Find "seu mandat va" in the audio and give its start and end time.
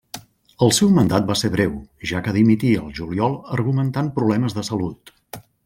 0.77-1.35